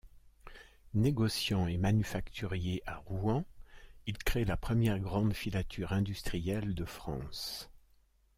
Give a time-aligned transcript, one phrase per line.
[0.95, 3.45] Négociant et manufacturier à Rouen,
[4.07, 7.69] il crée la première grande filature industrielle de France.